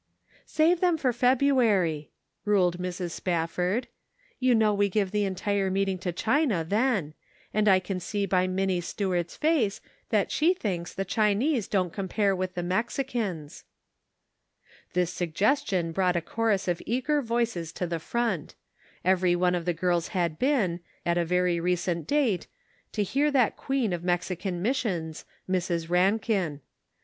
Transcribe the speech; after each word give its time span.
"Save 0.47 0.81
them 0.81 0.97
for 0.97 1.13
February," 1.13 2.09
ruled 2.43 2.79
Mrs. 2.79 3.11
Spafford;" 3.11 3.85
you 4.39 4.55
know 4.55 4.73
we 4.73 4.89
give 4.89 5.11
the 5.11 5.25
entire 5.25 5.69
meeting 5.69 5.99
to 5.99 6.11
China 6.11 6.63
then; 6.67 7.13
and 7.53 7.67
I 7.67 7.79
can 7.79 7.99
see 7.99 8.25
by 8.25 8.47
Minnie 8.47 8.81
Stuart's 8.81 9.35
face 9.37 9.79
that 10.09 10.31
she 10.31 10.55
thinks 10.55 10.91
the 10.91 11.05
Chinese 11.05 11.67
don't 11.67 11.93
compare 11.93 12.35
with 12.35 12.55
the 12.55 12.63
Mexicans." 12.63 13.63
This 14.93 15.13
suggestion 15.13 15.91
brought 15.91 16.15
a 16.15 16.19
chorus 16.21 16.67
of 16.67 16.81
eager 16.87 17.21
492 17.21 17.25
The 17.25 17.25
Pocket 17.27 17.45
Measure. 17.45 17.61
voices 17.67 17.73
to 17.73 17.85
the 17.85 17.99
front. 17.99 18.55
Every 19.05 19.35
one 19.35 19.53
of 19.53 19.65
the 19.65 19.71
girls 19.73 20.07
had 20.17 20.39
been, 20.39 20.79
at 21.05 21.19
a 21.19 21.25
very 21.25 21.59
recent 21.59 22.07
date, 22.07 22.47
to 22.93 23.03
hear 23.03 23.29
that 23.29 23.55
queen 23.55 23.93
of 23.93 24.03
Mexican 24.03 24.63
missions, 24.63 25.25
Miss 25.47 25.69
Rankin. 25.91 26.61